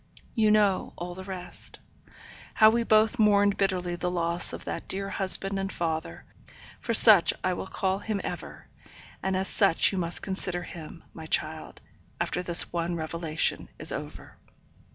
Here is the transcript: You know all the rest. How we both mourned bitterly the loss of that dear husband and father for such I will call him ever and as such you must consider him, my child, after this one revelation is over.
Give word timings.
You 0.33 0.49
know 0.49 0.93
all 0.97 1.13
the 1.13 1.23
rest. 1.23 1.77
How 2.55 2.71
we 2.71 2.81
both 2.81 3.19
mourned 3.19 3.55
bitterly 3.57 3.95
the 3.95 4.09
loss 4.09 4.51
of 4.51 4.65
that 4.65 4.87
dear 4.87 5.09
husband 5.11 5.59
and 5.59 5.71
father 5.71 6.25
for 6.79 6.91
such 6.95 7.35
I 7.43 7.53
will 7.53 7.67
call 7.67 7.99
him 7.99 8.19
ever 8.23 8.65
and 9.21 9.37
as 9.37 9.47
such 9.47 9.91
you 9.91 9.99
must 9.99 10.23
consider 10.23 10.63
him, 10.63 11.03
my 11.13 11.27
child, 11.27 11.81
after 12.19 12.41
this 12.41 12.73
one 12.73 12.95
revelation 12.95 13.69
is 13.77 13.91
over. 13.91 14.37